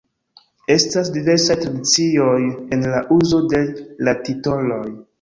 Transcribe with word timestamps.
Estas 0.75 1.11
diversaj 1.17 1.59
tradicioj 1.65 2.33
en 2.49 2.91
la 2.97 3.05
uzo 3.21 3.45
de 3.55 3.65
la 4.09 4.21
titoloj. 4.29 4.85